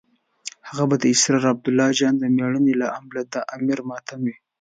[0.69, 4.35] هغه به د سردار عبدالله جان د مړینې له امله د امیر ماتم وي.